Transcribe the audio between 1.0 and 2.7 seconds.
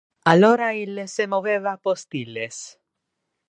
se moveva post illes.